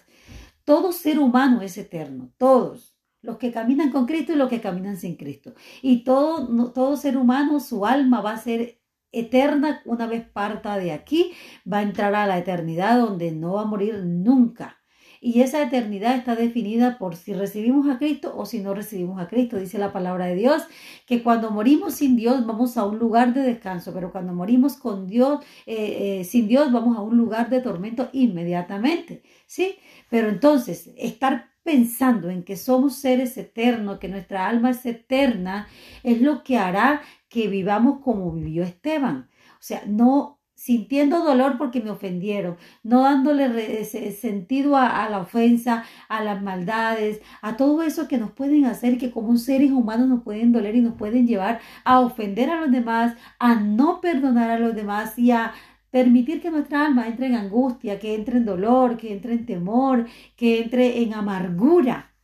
Todo 0.65 0.93
ser 0.93 1.19
humano 1.19 1.63
es 1.63 1.79
eterno, 1.79 2.33
todos. 2.39 2.95
los 3.23 3.39
que 3.39 3.51
caminan 3.53 3.91
con 3.91 4.07
Cristo 4.07 4.33
y 4.33 4.37
los 4.37 4.49
que 4.49 4.61
caminan 4.61 4.97
sin 4.97 5.17
Cristo. 5.17 5.55
Y 5.83 6.05
todo, 6.05 6.73
todo 6.73 6.97
ser 6.97 7.17
humano, 7.17 7.59
su 7.61 7.85
alma 7.85 8.21
va 8.21 8.33
a 8.33 8.39
ser 8.39 8.81
eterna 9.13 9.83
una 9.85 10.07
vez 10.07 10.29
parta 10.29 10.77
de 10.79 10.93
aquí, 10.93 11.33
va 11.71 11.79
a 11.79 11.83
entrar 11.83 12.15
a 12.15 12.27
la 12.27 12.39
eternidad 12.39 12.99
donde 12.99 13.33
no 13.33 13.55
va 13.55 13.63
a 13.63 13.65
morir 13.67 14.05
nunca. 14.05 14.76
Y 15.21 15.41
esa 15.41 15.63
eternidad 15.63 16.17
está 16.17 16.35
definida 16.35 16.99
por 16.99 17.17
si 17.17 17.33
recibimos 17.33 17.89
a 17.89 17.99
Cristo 17.99 18.35
o 18.37 18.47
si 18.47 18.61
no 18.61 18.75
recibimos 18.75 19.21
a 19.21 19.29
Cristo. 19.29 19.59
Dice 19.59 19.79
la 19.79 19.93
palabra 19.93 20.27
de 20.27 20.35
Dios 20.35 20.63
que 21.07 21.23
cuando 21.23 21.51
morimos 21.51 21.95
sin 21.95 22.17
Dios 22.17 22.47
vamos 22.47 22.77
a 22.77 22.85
un 22.85 22.99
lugar 22.99 23.35
de 23.35 23.43
descanso, 23.43 23.93
pero 23.93 24.13
cuando 24.13 24.33
morimos 24.33 24.77
con 24.77 25.07
Dios, 25.07 25.45
eh, 25.67 26.21
eh, 26.21 26.25
sin 26.25 26.49
Dios, 26.49 26.73
vamos 26.73 26.97
a 26.97 27.01
un 27.01 27.17
lugar 27.17 27.51
de 27.51 27.61
tormento 27.61 28.09
inmediatamente. 28.13 29.23
¿Sí? 29.47 29.77
Pero 30.11 30.29
entonces, 30.29 30.91
estar 30.97 31.51
pensando 31.63 32.31
en 32.31 32.45
que 32.45 32.57
somos 32.57 32.95
seres 32.95 33.37
eternos, 33.37 33.99
que 33.99 34.09
nuestra 34.09 34.47
alma 34.47 34.71
es 34.71 34.87
eterna, 34.87 35.67
es 36.05 36.23
lo 36.23 36.45
que 36.45 36.59
hará 36.59 37.03
que 37.29 37.49
vivamos 37.49 38.01
como 38.03 38.31
vivió 38.31 38.63
Esteban. 38.63 39.29
O 39.55 39.63
sea, 39.63 39.83
no 39.87 40.36
sintiendo 40.57 41.23
dolor 41.23 41.59
porque 41.59 41.81
me 41.81 41.91
ofendieron, 41.91 42.57
no 42.83 43.03
dándole 43.03 43.85
sentido 43.85 44.77
a, 44.77 45.09
la 45.09 45.21
ofensa, 45.21 45.85
a 46.09 46.25
las 46.25 46.43
maldades, 46.43 47.21
a 47.43 47.57
todo 47.57 47.83
eso 47.83 48.09
que 48.09 48.19
nos 48.19 48.33
pueden 48.33 48.65
hacer, 48.65 48.99
que 48.99 49.13
como 49.13 49.37
seres 49.37 49.71
humanos 49.71 50.09
nos 50.09 50.23
pueden 50.25 50.53
doler 50.53 50.75
y 50.75 50.81
nos 50.81 50.95
pueden 50.95 51.27
llevar 51.27 51.61
a 51.85 52.01
ofender 52.01 52.51
a 52.51 52.61
los 52.61 52.73
demás, 52.73 53.15
a 53.39 53.55
no 53.57 54.01
perdonar 54.01 54.51
a 54.51 54.59
los 54.59 54.75
demás 54.75 55.19
y 55.19 55.31
a 55.31 55.53
permitir 55.91 56.41
que 56.41 56.51
nuestra 56.51 56.87
alma 56.87 57.07
entre 57.07 57.27
en 57.27 57.35
angustia, 57.35 57.99
que 57.99 58.15
entre 58.15 58.39
en 58.39 58.47
dolor, 58.47 58.97
que 58.97 59.13
entre 59.13 59.35
en 59.35 59.47
temor, 59.47 60.07
que 60.37 60.61
entre 60.63 61.03
en 61.03 61.15
amargura. 61.15 62.16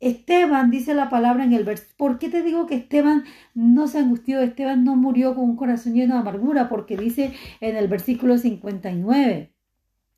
Esteban, 0.00 0.70
dice 0.70 0.94
la 0.94 1.10
palabra 1.10 1.44
en 1.44 1.52
el 1.52 1.64
verso, 1.64 1.84
¿por 1.96 2.18
qué 2.18 2.28
te 2.28 2.42
digo 2.42 2.66
que 2.66 2.76
Esteban 2.76 3.24
no 3.54 3.88
se 3.88 3.98
angustió? 3.98 4.40
Esteban 4.40 4.84
no 4.84 4.94
murió 4.94 5.34
con 5.34 5.44
un 5.44 5.56
corazón 5.56 5.94
lleno 5.94 6.14
de 6.14 6.20
amargura, 6.20 6.68
porque 6.68 6.96
dice 6.96 7.34
en 7.60 7.76
el 7.76 7.88
versículo 7.88 8.38
59, 8.38 9.52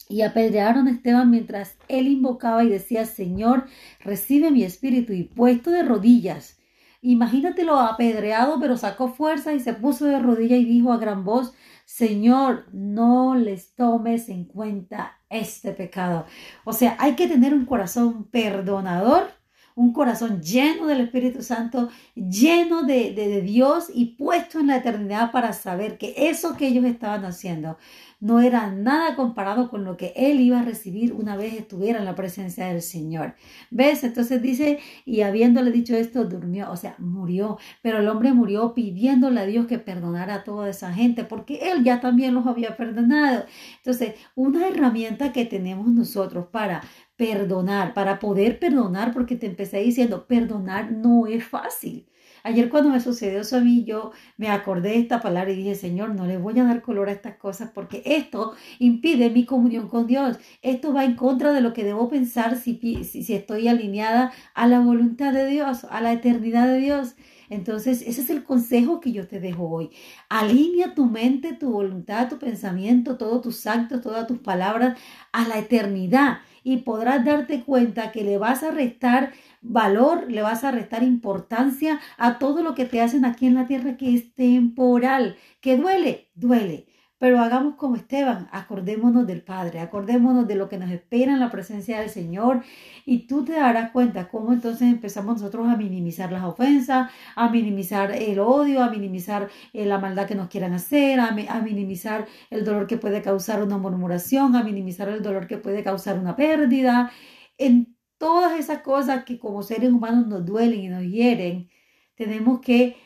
y 0.08 0.22
apedrearon 0.22 0.86
a 0.88 0.90
Esteban 0.90 1.30
mientras 1.30 1.78
él 1.88 2.08
invocaba 2.08 2.64
y 2.64 2.68
decía, 2.68 3.06
Señor, 3.06 3.66
recibe 4.00 4.50
mi 4.50 4.64
espíritu, 4.64 5.12
y 5.14 5.24
puesto 5.24 5.70
de 5.70 5.82
rodillas. 5.82 6.58
Imagínatelo 7.02 7.78
apedreado, 7.78 8.60
pero 8.60 8.76
sacó 8.76 9.08
fuerza 9.08 9.54
y 9.54 9.60
se 9.60 9.72
puso 9.72 10.04
de 10.04 10.18
rodillas 10.18 10.58
y 10.60 10.64
dijo 10.66 10.92
a 10.92 10.98
gran 10.98 11.24
voz, 11.24 11.54
Señor, 11.86 12.66
no 12.72 13.34
les 13.34 13.74
tomes 13.74 14.28
en 14.28 14.44
cuenta 14.44 15.18
este 15.30 15.72
pecado. 15.72 16.26
O 16.64 16.74
sea, 16.74 16.96
hay 16.98 17.14
que 17.16 17.26
tener 17.26 17.54
un 17.54 17.64
corazón 17.64 18.24
perdonador 18.24 19.39
un 19.74 19.92
corazón 19.92 20.42
lleno 20.42 20.86
del 20.86 21.00
Espíritu 21.00 21.42
Santo, 21.42 21.88
lleno 22.14 22.82
de, 22.82 23.12
de, 23.12 23.40
Dios 23.40 23.90
y 23.94 24.16
puesto 24.16 24.58
en 24.60 24.68
la 24.68 24.76
eternidad 24.76 25.30
para 25.30 25.52
saber 25.52 25.98
que 25.98 26.14
eso 26.16 26.56
que 26.56 26.66
ellos 26.66 26.84
estaban 26.84 27.24
haciendo 27.24 27.78
no 28.20 28.40
era 28.40 28.70
nada 28.70 29.16
comparado 29.16 29.70
con 29.70 29.84
lo 29.84 29.96
que 29.96 30.12
él 30.14 30.40
iba 30.40 30.60
a 30.60 30.64
recibir 30.64 31.12
una 31.12 31.36
vez 31.36 31.54
estuviera 31.54 31.98
en 31.98 32.04
la 32.04 32.14
presencia 32.14 32.66
del 32.66 32.82
Señor. 32.82 33.34
¿Ves? 33.70 34.04
Entonces 34.04 34.42
dice, 34.42 34.78
y 35.04 35.22
habiéndole 35.22 35.70
dicho 35.72 35.96
esto, 35.96 36.24
durmió, 36.24 36.70
o 36.70 36.76
sea, 36.76 36.94
murió, 36.98 37.58
pero 37.82 37.98
el 37.98 38.08
hombre 38.08 38.32
murió 38.32 38.74
pidiéndole 38.74 39.40
a 39.40 39.46
Dios 39.46 39.66
que 39.66 39.78
perdonara 39.78 40.34
a 40.36 40.44
toda 40.44 40.68
esa 40.68 40.92
gente, 40.92 41.24
porque 41.24 41.70
él 41.72 41.82
ya 41.84 42.00
también 42.00 42.34
los 42.34 42.46
había 42.46 42.76
perdonado. 42.76 43.44
Entonces, 43.78 44.14
una 44.34 44.68
herramienta 44.68 45.32
que 45.32 45.46
tenemos 45.46 45.88
nosotros 45.88 46.46
para 46.48 46.82
perdonar, 47.16 47.94
para 47.94 48.18
poder 48.18 48.58
perdonar, 48.58 49.12
porque 49.12 49.36
te 49.36 49.46
empecé 49.46 49.78
diciendo, 49.78 50.26
perdonar 50.26 50.92
no 50.92 51.26
es 51.26 51.44
fácil. 51.44 52.06
Ayer 52.42 52.68
cuando 52.68 52.90
me 52.90 53.00
sucedió 53.00 53.40
eso 53.40 53.56
a 53.56 53.60
mí, 53.60 53.84
yo 53.84 54.12
me 54.36 54.48
acordé 54.48 54.90
de 54.90 54.98
esta 54.98 55.20
palabra 55.20 55.52
y 55.52 55.56
dije, 55.56 55.74
Señor, 55.74 56.14
no 56.14 56.26
le 56.26 56.38
voy 56.38 56.58
a 56.58 56.64
dar 56.64 56.82
color 56.82 57.08
a 57.08 57.12
estas 57.12 57.36
cosas 57.36 57.70
porque 57.74 58.02
esto 58.04 58.54
impide 58.78 59.30
mi 59.30 59.44
comunión 59.44 59.88
con 59.88 60.06
Dios. 60.06 60.38
Esto 60.62 60.92
va 60.92 61.04
en 61.04 61.14
contra 61.16 61.52
de 61.52 61.60
lo 61.60 61.72
que 61.72 61.84
debo 61.84 62.08
pensar 62.08 62.56
si, 62.56 62.78
si, 63.04 63.34
estoy 63.34 63.68
alineada 63.68 64.32
a 64.54 64.66
la 64.66 64.80
voluntad 64.80 65.32
de 65.32 65.46
Dios, 65.46 65.84
a 65.84 66.00
la 66.00 66.12
eternidad 66.12 66.66
de 66.66 66.78
Dios. 66.78 67.14
Entonces, 67.48 68.02
ese 68.06 68.20
es 68.20 68.30
el 68.30 68.44
consejo 68.44 69.00
que 69.00 69.12
yo 69.12 69.26
te 69.26 69.40
dejo 69.40 69.68
hoy. 69.68 69.90
Alinea 70.28 70.94
tu 70.94 71.06
mente, 71.06 71.52
tu 71.52 71.72
voluntad, 71.72 72.28
tu 72.28 72.38
pensamiento, 72.38 73.16
todos 73.16 73.42
tus 73.42 73.66
actos, 73.66 74.00
todas 74.00 74.26
tus 74.28 74.38
palabras 74.38 74.98
a 75.32 75.48
la 75.48 75.58
eternidad 75.58 76.38
y 76.64 76.78
podrás 76.78 77.24
darte 77.24 77.62
cuenta 77.64 78.12
que 78.12 78.24
le 78.24 78.38
vas 78.38 78.62
a 78.62 78.70
restar 78.70 79.32
valor, 79.62 80.30
le 80.30 80.42
vas 80.42 80.64
a 80.64 80.70
restar 80.70 81.02
importancia 81.02 82.00
a 82.18 82.38
todo 82.38 82.62
lo 82.62 82.74
que 82.74 82.86
te 82.86 83.00
hacen 83.00 83.24
aquí 83.24 83.46
en 83.46 83.54
la 83.54 83.66
tierra 83.66 83.96
que 83.96 84.14
es 84.14 84.34
temporal, 84.34 85.36
que 85.60 85.76
duele, 85.76 86.28
duele. 86.34 86.86
Pero 87.20 87.38
hagamos 87.38 87.74
como 87.74 87.96
Esteban, 87.96 88.48
acordémonos 88.50 89.26
del 89.26 89.42
Padre, 89.42 89.80
acordémonos 89.80 90.48
de 90.48 90.54
lo 90.54 90.70
que 90.70 90.78
nos 90.78 90.90
espera 90.90 91.34
en 91.34 91.40
la 91.40 91.50
presencia 91.50 92.00
del 92.00 92.08
Señor 92.08 92.62
y 93.04 93.26
tú 93.26 93.44
te 93.44 93.52
darás 93.52 93.90
cuenta 93.90 94.28
cómo 94.28 94.54
entonces 94.54 94.88
empezamos 94.88 95.34
nosotros 95.36 95.68
a 95.68 95.76
minimizar 95.76 96.32
las 96.32 96.44
ofensas, 96.44 97.10
a 97.36 97.50
minimizar 97.50 98.10
el 98.12 98.38
odio, 98.38 98.82
a 98.82 98.88
minimizar 98.88 99.50
eh, 99.74 99.84
la 99.84 99.98
maldad 99.98 100.26
que 100.26 100.34
nos 100.34 100.48
quieran 100.48 100.72
hacer, 100.72 101.20
a, 101.20 101.28
a 101.28 101.60
minimizar 101.60 102.26
el 102.48 102.64
dolor 102.64 102.86
que 102.86 102.96
puede 102.96 103.20
causar 103.20 103.62
una 103.62 103.76
murmuración, 103.76 104.56
a 104.56 104.64
minimizar 104.64 105.10
el 105.10 105.22
dolor 105.22 105.46
que 105.46 105.58
puede 105.58 105.84
causar 105.84 106.18
una 106.18 106.36
pérdida. 106.36 107.12
En 107.58 107.98
todas 108.16 108.58
esas 108.58 108.80
cosas 108.80 109.24
que 109.24 109.38
como 109.38 109.62
seres 109.62 109.90
humanos 109.90 110.26
nos 110.26 110.46
duelen 110.46 110.80
y 110.80 110.88
nos 110.88 111.02
hieren, 111.04 111.68
tenemos 112.14 112.60
que 112.60 112.96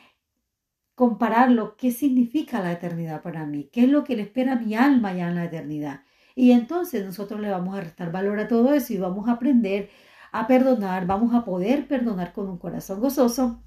compararlo, 0.95 1.77
qué 1.77 1.91
significa 1.91 2.61
la 2.61 2.73
eternidad 2.73 3.23
para 3.23 3.47
mí, 3.47 3.69
qué 3.73 3.85
es 3.85 3.89
lo 3.89 4.05
que 4.05 4.17
le 4.17 4.23
espera 4.23 4.53
a 4.53 4.61
mi 4.61 4.75
alma 4.75 5.13
ya 5.13 5.29
en 5.29 5.37
la 5.37 5.45
eternidad. 5.45 6.03
Y 6.37 6.53
entonces 6.53 7.05
nosotros 7.05 7.41
le 7.41 7.51
vamos 7.51 7.77
a 7.77 7.81
restar 7.81 8.13
valor 8.13 8.41
a 8.41 8.49
todo 8.49 8.73
eso 8.75 8.93
y 8.93 8.99
vamos 8.99 9.29
a 9.29 9.33
aprender 9.33 9.91
a 10.33 10.47
perdonar, 10.47 11.07
vamos 11.07 11.35
a 11.35 11.45
poder 11.45 11.87
perdonar 11.87 12.33
con 12.33 12.49
un 12.49 12.59
corazón 12.59 13.01
gozoso 13.01 13.63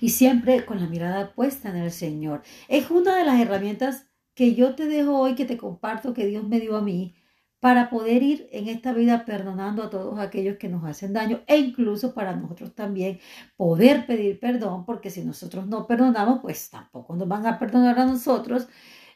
y 0.00 0.10
siempre 0.10 0.64
con 0.64 0.80
la 0.80 0.88
mirada 0.88 1.32
puesta 1.32 1.70
en 1.70 1.76
el 1.76 1.92
Señor. 1.92 2.42
Es 2.68 2.90
una 2.90 3.16
de 3.16 3.24
las 3.24 3.40
herramientas 3.40 4.06
que 4.34 4.54
yo 4.54 4.74
te 4.74 4.86
dejo 4.86 5.18
hoy, 5.18 5.34
que 5.34 5.44
te 5.44 5.56
comparto, 5.56 6.14
que 6.14 6.26
Dios 6.26 6.46
me 6.48 6.60
dio 6.60 6.76
a 6.76 6.82
mí, 6.82 7.14
para 7.60 7.90
poder 7.90 8.22
ir 8.22 8.48
en 8.52 8.68
esta 8.68 8.92
vida 8.94 9.24
perdonando 9.26 9.82
a 9.82 9.90
todos 9.90 10.18
aquellos 10.18 10.56
que 10.56 10.68
nos 10.68 10.84
hacen 10.84 11.12
daño 11.12 11.42
e 11.46 11.58
incluso 11.58 12.14
para 12.14 12.34
nosotros 12.34 12.74
también 12.74 13.20
poder 13.56 14.06
pedir 14.06 14.40
perdón, 14.40 14.86
porque 14.86 15.10
si 15.10 15.22
nosotros 15.24 15.66
no 15.66 15.86
perdonamos, 15.86 16.40
pues 16.40 16.70
tampoco 16.70 17.14
nos 17.14 17.28
van 17.28 17.46
a 17.46 17.58
perdonar 17.58 17.98
a 17.98 18.06
nosotros. 18.06 18.66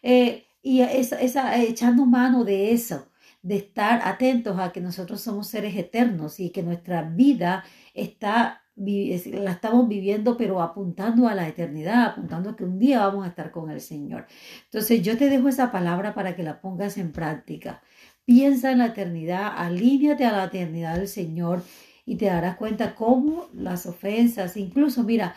Eh, 0.03 0.47
y 0.63 0.81
esa, 0.81 1.57
echando 1.57 2.07
mano 2.07 2.45
de 2.45 2.73
eso, 2.73 3.09
de 3.43 3.57
estar 3.57 4.01
atentos 4.05 4.59
a 4.59 4.73
que 4.73 4.81
nosotros 4.81 5.21
somos 5.21 5.49
seres 5.49 5.77
eternos 5.77 6.41
y 6.41 6.51
que 6.51 6.63
nuestra 6.63 7.03
vida 7.03 7.65
está 7.95 8.61
la 8.77 9.53
estamos 9.53 9.87
viviendo, 9.89 10.37
pero 10.37 10.61
apuntando 10.61 11.29
a 11.29 11.35
la 11.35 11.47
eternidad, 11.47 12.07
apuntando 12.07 12.51
a 12.51 12.57
que 12.57 12.65
un 12.65 12.79
día 12.79 13.07
vamos 13.07 13.25
a 13.25 13.29
estar 13.29 13.53
con 13.53 13.71
el 13.71 13.81
Señor. 13.81 14.27
Entonces 14.65 15.01
yo 15.03 15.17
te 15.17 15.29
dejo 15.31 15.49
esa 15.49 15.71
palabra 15.71 16.13
para 16.15 16.35
que 16.35 16.43
la 16.43 16.61
pongas 16.61 16.99
en 16.99 17.13
práctica. 17.13 17.83
Piensa 18.27 18.73
en 18.73 18.79
la 18.79 18.87
eternidad, 18.87 19.53
alíñate 19.57 20.25
a 20.25 20.33
la 20.33 20.45
eternidad 20.45 20.97
del 20.97 21.09
Señor 21.09 21.63
y 22.07 22.17
te 22.17 22.27
darás 22.27 22.57
cuenta 22.57 22.95
cómo 22.95 23.49
las 23.53 23.85
ofensas, 23.87 24.57
incluso 24.57 25.03
mira, 25.03 25.35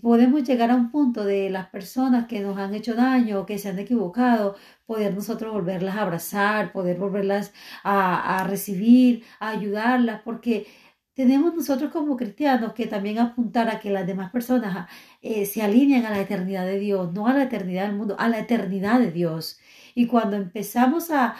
podemos 0.00 0.44
llegar 0.44 0.70
a 0.70 0.76
un 0.76 0.90
punto 0.90 1.24
de 1.24 1.50
las 1.50 1.68
personas 1.68 2.26
que 2.26 2.40
nos 2.40 2.56
han 2.58 2.74
hecho 2.74 2.94
daño, 2.94 3.44
que 3.46 3.58
se 3.58 3.68
han 3.68 3.78
equivocado, 3.78 4.56
poder 4.86 5.14
nosotros 5.14 5.52
volverlas 5.52 5.96
a 5.96 6.02
abrazar, 6.02 6.72
poder 6.72 6.98
volverlas 6.98 7.52
a, 7.84 8.44
recibir, 8.48 9.24
a 9.38 9.50
ayudarlas, 9.50 10.22
porque 10.22 10.66
tenemos 11.14 11.54
nosotros 11.54 11.90
como 11.92 12.16
cristianos 12.16 12.72
que 12.72 12.86
también 12.86 13.18
apuntar 13.18 13.68
a 13.68 13.80
que 13.80 13.90
las 13.90 14.06
demás 14.06 14.30
personas 14.30 14.88
eh, 15.22 15.44
se 15.44 15.62
alineen 15.62 16.06
a 16.06 16.10
la 16.10 16.20
eternidad 16.20 16.64
de 16.64 16.78
Dios, 16.78 17.12
no 17.12 17.26
a 17.26 17.34
la 17.34 17.42
eternidad 17.44 17.86
del 17.86 17.96
mundo, 17.96 18.16
a 18.18 18.28
la 18.28 18.38
eternidad 18.38 18.98
de 19.00 19.12
Dios. 19.12 19.59
Y 19.94 20.06
cuando 20.06 20.36
empezamos 20.36 21.10
a, 21.10 21.34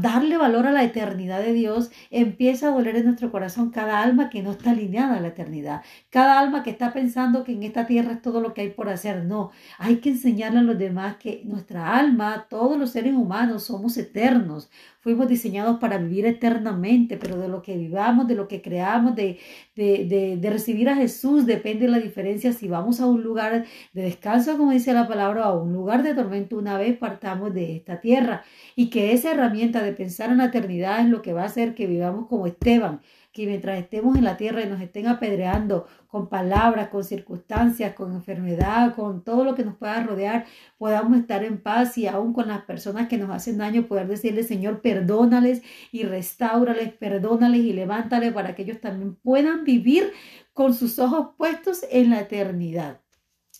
darle 0.00 0.36
valor 0.36 0.66
a 0.66 0.72
la 0.72 0.84
eternidad 0.84 1.40
de 1.40 1.52
Dios, 1.52 1.90
empieza 2.10 2.68
a 2.68 2.70
doler 2.70 2.96
en 2.96 3.06
nuestro 3.06 3.30
corazón 3.30 3.70
cada 3.70 4.02
alma 4.02 4.30
que 4.30 4.42
no 4.42 4.52
está 4.52 4.70
alineada 4.70 5.16
a 5.16 5.20
la 5.20 5.28
eternidad. 5.28 5.82
Cada 6.10 6.38
alma 6.38 6.62
que 6.62 6.70
está 6.70 6.92
pensando 6.92 7.44
que 7.44 7.52
en 7.52 7.62
esta 7.62 7.86
tierra 7.86 8.12
es 8.12 8.22
todo 8.22 8.40
lo 8.40 8.54
que 8.54 8.62
hay 8.62 8.70
por 8.70 8.88
hacer. 8.88 9.24
No, 9.24 9.50
hay 9.78 9.96
que 9.96 10.10
enseñarle 10.10 10.60
a 10.60 10.62
los 10.62 10.78
demás 10.78 11.16
que 11.16 11.42
nuestra 11.44 11.96
alma, 11.96 12.46
todos 12.48 12.78
los 12.78 12.90
seres 12.90 13.14
humanos 13.14 13.64
somos 13.64 13.96
eternos. 13.96 14.70
Fuimos 15.08 15.26
diseñados 15.26 15.78
para 15.78 15.96
vivir 15.96 16.26
eternamente, 16.26 17.16
pero 17.16 17.38
de 17.38 17.48
lo 17.48 17.62
que 17.62 17.78
vivamos, 17.78 18.28
de 18.28 18.34
lo 18.34 18.46
que 18.46 18.60
creamos, 18.60 19.16
de, 19.16 19.38
de, 19.74 20.36
de, 20.38 20.50
recibir 20.50 20.90
a 20.90 20.96
Jesús, 20.96 21.46
depende 21.46 21.88
la 21.88 21.98
diferencia 21.98 22.52
si 22.52 22.68
vamos 22.68 23.00
a 23.00 23.06
un 23.06 23.22
lugar 23.22 23.64
de 23.94 24.02
descanso, 24.02 24.58
como 24.58 24.72
dice 24.72 24.92
la 24.92 25.08
palabra, 25.08 25.48
o 25.48 25.60
a 25.60 25.62
un 25.62 25.72
lugar 25.72 26.02
de 26.02 26.14
tormento 26.14 26.58
una 26.58 26.76
vez 26.76 26.98
partamos 26.98 27.54
de 27.54 27.74
esta 27.76 28.02
tierra. 28.02 28.44
Y 28.76 28.90
que 28.90 29.14
esa 29.14 29.30
herramienta 29.30 29.82
de 29.82 29.94
pensar 29.94 30.28
en 30.28 30.36
la 30.36 30.44
eternidad 30.44 31.00
es 31.00 31.06
lo 31.06 31.22
que 31.22 31.32
va 31.32 31.44
a 31.44 31.46
hacer 31.46 31.74
que 31.74 31.86
vivamos 31.86 32.26
como 32.26 32.46
Esteban, 32.46 33.00
que 33.38 33.46
mientras 33.46 33.78
estemos 33.78 34.16
en 34.16 34.24
la 34.24 34.36
tierra 34.36 34.62
y 34.62 34.68
nos 34.68 34.80
estén 34.80 35.06
apedreando 35.06 35.86
con 36.08 36.28
palabras, 36.28 36.88
con 36.88 37.04
circunstancias, 37.04 37.94
con 37.94 38.12
enfermedad, 38.12 38.96
con 38.96 39.22
todo 39.22 39.44
lo 39.44 39.54
que 39.54 39.64
nos 39.64 39.76
pueda 39.76 40.02
rodear, 40.02 40.46
podamos 40.76 41.16
estar 41.16 41.44
en 41.44 41.62
paz 41.62 41.96
y 41.98 42.08
aún 42.08 42.32
con 42.32 42.48
las 42.48 42.62
personas 42.62 43.06
que 43.06 43.16
nos 43.16 43.30
hacen 43.30 43.58
daño, 43.58 43.86
poder 43.86 44.08
decirle, 44.08 44.42
Señor, 44.42 44.80
perdónales 44.80 45.62
y 45.92 46.02
restáurales, 46.02 46.92
perdónales 46.94 47.60
y 47.60 47.72
levántales 47.72 48.32
para 48.32 48.56
que 48.56 48.62
ellos 48.62 48.80
también 48.80 49.14
puedan 49.14 49.62
vivir 49.62 50.12
con 50.52 50.74
sus 50.74 50.98
ojos 50.98 51.28
puestos 51.36 51.84
en 51.90 52.10
la 52.10 52.20
eternidad. 52.20 53.00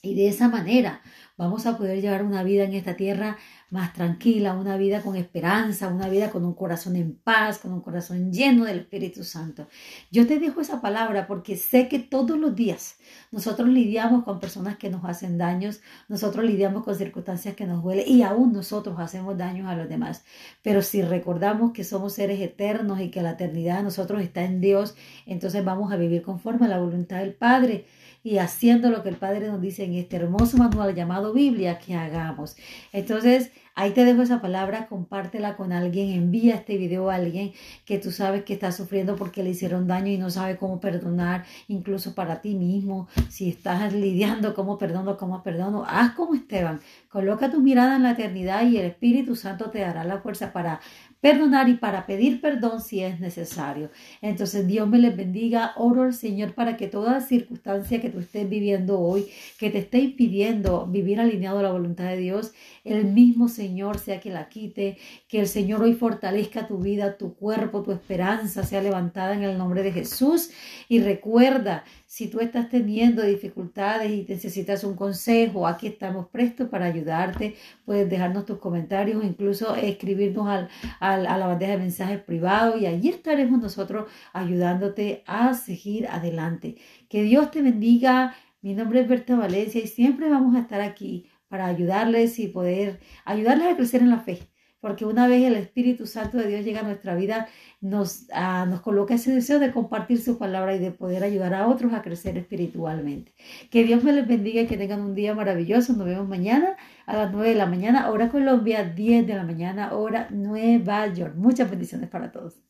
Y 0.08 0.14
de 0.14 0.28
esa 0.28 0.48
manera 0.48 1.02
vamos 1.36 1.66
a 1.66 1.76
poder 1.76 2.00
llevar 2.00 2.24
una 2.24 2.42
vida 2.42 2.64
en 2.64 2.72
esta 2.72 2.96
tierra 2.96 3.36
más 3.70 3.92
tranquila, 3.92 4.54
una 4.54 4.78
vida 4.78 5.02
con 5.02 5.14
esperanza, 5.16 5.88
una 5.88 6.08
vida 6.08 6.30
con 6.30 6.46
un 6.46 6.54
corazón 6.54 6.96
en 6.96 7.14
paz, 7.14 7.58
con 7.58 7.72
un 7.74 7.82
corazón 7.82 8.32
lleno 8.32 8.64
del 8.64 8.78
Espíritu 8.78 9.22
Santo. 9.22 9.68
Yo 10.10 10.26
te 10.26 10.38
dejo 10.38 10.62
esa 10.62 10.80
palabra 10.80 11.26
porque 11.26 11.56
sé 11.56 11.88
que 11.88 11.98
todos 11.98 12.38
los 12.38 12.56
días 12.56 12.96
nosotros 13.30 13.68
lidiamos 13.68 14.24
con 14.24 14.40
personas 14.40 14.78
que 14.78 14.88
nos 14.88 15.04
hacen 15.04 15.36
daños, 15.36 15.80
nosotros 16.08 16.46
lidiamos 16.46 16.82
con 16.82 16.94
circunstancias 16.94 17.54
que 17.54 17.66
nos 17.66 17.82
duelen 17.82 18.08
y 18.08 18.22
aún 18.22 18.54
nosotros 18.54 18.98
hacemos 18.98 19.36
daños 19.36 19.68
a 19.68 19.76
los 19.76 19.88
demás. 19.90 20.24
Pero 20.62 20.80
si 20.80 21.02
recordamos 21.02 21.72
que 21.72 21.84
somos 21.84 22.14
seres 22.14 22.40
eternos 22.40 23.00
y 23.00 23.10
que 23.10 23.20
la 23.20 23.32
eternidad 23.32 23.76
de 23.76 23.82
nosotros 23.82 24.22
está 24.22 24.42
en 24.44 24.62
Dios, 24.62 24.94
entonces 25.26 25.62
vamos 25.62 25.92
a 25.92 25.96
vivir 25.96 26.22
conforme 26.22 26.64
a 26.64 26.70
la 26.70 26.78
voluntad 26.78 27.18
del 27.18 27.34
Padre 27.34 27.84
y 28.22 28.38
haciendo 28.38 28.90
lo 28.90 29.02
que 29.02 29.08
el 29.08 29.16
Padre 29.16 29.48
nos 29.48 29.60
dice 29.60 29.84
en 29.84 29.94
este 29.94 30.16
hermoso 30.16 30.56
manual 30.56 30.94
llamado 30.94 31.32
Biblia 31.32 31.78
que 31.78 31.94
hagamos. 31.94 32.56
Entonces, 32.92 33.50
ahí 33.74 33.92
te 33.92 34.04
dejo 34.04 34.22
esa 34.22 34.40
palabra, 34.40 34.86
compártela 34.88 35.56
con 35.56 35.72
alguien, 35.72 36.10
envía 36.10 36.56
este 36.56 36.76
video 36.76 37.10
a 37.10 37.14
alguien 37.14 37.52
que 37.84 37.98
tú 37.98 38.10
sabes 38.10 38.42
que 38.42 38.54
está 38.54 38.72
sufriendo 38.72 39.14
porque 39.14 39.42
le 39.42 39.50
hicieron 39.50 39.86
daño 39.86 40.10
y 40.10 40.18
no 40.18 40.30
sabe 40.30 40.56
cómo 40.56 40.80
perdonar, 40.80 41.44
incluso 41.68 42.14
para 42.14 42.40
ti 42.40 42.54
mismo. 42.56 43.06
Si 43.28 43.48
estás 43.48 43.92
lidiando 43.92 44.54
cómo 44.54 44.78
perdono, 44.78 45.16
cómo 45.16 45.42
perdono, 45.42 45.84
haz 45.86 46.12
como 46.14 46.34
Esteban. 46.34 46.80
Coloca 47.08 47.50
tu 47.50 47.60
mirada 47.60 47.96
en 47.96 48.02
la 48.02 48.10
eternidad 48.12 48.66
y 48.66 48.78
el 48.78 48.86
Espíritu 48.86 49.36
Santo 49.36 49.70
te 49.70 49.78
dará 49.78 50.02
la 50.02 50.18
fuerza 50.18 50.52
para 50.52 50.80
perdonar 51.20 51.68
y 51.68 51.74
para 51.74 52.06
pedir 52.06 52.40
perdón 52.40 52.80
si 52.80 53.02
es 53.02 53.20
necesario. 53.20 53.90
Entonces 54.22 54.66
Dios 54.66 54.88
me 54.88 54.98
les 54.98 55.16
bendiga. 55.16 55.72
Oro 55.76 56.02
al 56.02 56.14
Señor 56.14 56.54
para 56.54 56.76
que 56.76 56.86
toda 56.86 57.20
circunstancia 57.20 58.00
que 58.00 58.10
tú 58.10 58.20
estés 58.20 58.48
viviendo 58.48 59.00
hoy, 59.00 59.26
que 59.58 59.70
te 59.70 59.78
esté 59.78 59.98
impidiendo 59.98 60.86
vivir 60.86 61.20
alineado 61.20 61.58
a 61.58 61.62
la 61.62 61.72
voluntad 61.72 62.04
de 62.04 62.18
Dios, 62.18 62.52
el 62.84 63.04
mismo 63.06 63.48
Señor 63.48 63.98
sea 63.98 64.20
que 64.20 64.30
la 64.30 64.48
quite, 64.48 64.98
que 65.28 65.40
el 65.40 65.48
Señor 65.48 65.82
hoy 65.82 65.94
fortalezca 65.94 66.66
tu 66.66 66.78
vida, 66.78 67.18
tu 67.18 67.34
cuerpo, 67.34 67.82
tu 67.82 67.92
esperanza 67.92 68.62
sea 68.62 68.82
levantada 68.82 69.34
en 69.34 69.42
el 69.42 69.58
nombre 69.58 69.82
de 69.82 69.92
Jesús. 69.92 70.50
Y 70.88 71.00
recuerda, 71.00 71.84
si 72.08 72.28
tú 72.28 72.40
estás 72.40 72.70
teniendo 72.70 73.22
dificultades 73.22 74.10
y 74.10 74.24
necesitas 74.26 74.82
un 74.82 74.96
consejo, 74.96 75.66
aquí 75.66 75.88
estamos 75.88 76.28
prestos 76.28 76.70
para 76.70 76.86
ayudarte. 76.86 77.54
Puedes 77.84 78.08
dejarnos 78.08 78.46
tus 78.46 78.58
comentarios, 78.58 79.22
incluso 79.22 79.74
escribirnos 79.76 80.48
al 80.48 80.70
a, 81.00 81.18
la 81.18 81.46
bandeja 81.46 81.72
de 81.72 81.78
mensajes 81.78 82.22
privado 82.22 82.78
y 82.78 82.86
allí 82.86 83.10
estaremos 83.10 83.60
nosotros 83.60 84.10
ayudándote 84.32 85.22
a 85.26 85.52
seguir 85.52 86.08
adelante. 86.08 86.76
Que 87.10 87.22
Dios 87.24 87.50
te 87.50 87.60
bendiga. 87.60 88.34
Mi 88.62 88.72
nombre 88.74 89.00
es 89.02 89.08
Berta 89.08 89.36
Valencia 89.36 89.82
y 89.82 89.86
siempre 89.86 90.30
vamos 90.30 90.56
a 90.56 90.60
estar 90.60 90.80
aquí 90.80 91.26
para 91.48 91.66
ayudarles 91.66 92.38
y 92.38 92.48
poder 92.48 93.00
ayudarles 93.26 93.68
a 93.68 93.76
crecer 93.76 94.00
en 94.00 94.10
la 94.10 94.20
fe 94.20 94.48
porque 94.80 95.04
una 95.04 95.28
vez 95.28 95.44
el 95.44 95.54
Espíritu 95.56 96.06
Santo 96.06 96.38
de 96.38 96.46
Dios 96.48 96.64
llega 96.64 96.80
a 96.80 96.82
nuestra 96.82 97.14
vida, 97.14 97.48
nos, 97.80 98.26
ah, 98.32 98.66
nos 98.68 98.80
coloca 98.80 99.14
ese 99.14 99.32
deseo 99.32 99.58
de 99.58 99.72
compartir 99.72 100.20
su 100.20 100.38
palabra 100.38 100.74
y 100.74 100.78
de 100.78 100.90
poder 100.92 101.24
ayudar 101.24 101.54
a 101.54 101.68
otros 101.68 101.92
a 101.92 102.02
crecer 102.02 102.38
espiritualmente. 102.38 103.34
Que 103.70 103.84
Dios 103.84 104.04
me 104.04 104.12
les 104.12 104.26
bendiga 104.26 104.62
y 104.62 104.66
que 104.66 104.76
tengan 104.76 105.00
un 105.00 105.14
día 105.14 105.34
maravilloso. 105.34 105.92
Nos 105.94 106.06
vemos 106.06 106.28
mañana 106.28 106.76
a 107.06 107.16
las 107.16 107.32
9 107.32 107.50
de 107.50 107.54
la 107.56 107.66
mañana, 107.66 108.10
hora 108.10 108.28
Colombia, 108.30 108.84
10 108.84 109.26
de 109.26 109.34
la 109.34 109.44
mañana, 109.44 109.94
hora 109.94 110.28
Nueva 110.30 111.06
York. 111.12 111.34
Muchas 111.36 111.70
bendiciones 111.70 112.08
para 112.10 112.32
todos. 112.32 112.67